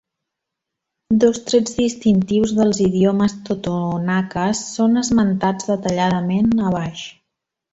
[1.23, 7.07] Dos trets distintius dels idiomes totonaques són esmentats detalladament a baix.